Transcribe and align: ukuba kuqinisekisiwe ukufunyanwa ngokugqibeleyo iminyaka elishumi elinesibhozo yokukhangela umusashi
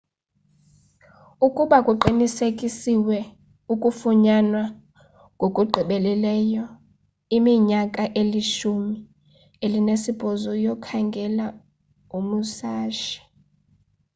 ukuba 1.47 1.77
kuqinisekisiwe 1.87 3.17
ukufunyanwa 3.73 4.63
ngokugqibeleyo 5.35 6.63
iminyaka 7.37 8.03
elishumi 8.21 8.97
elinesibhozo 9.65 10.51
yokukhangela 10.65 11.45
umusashi 12.17 13.19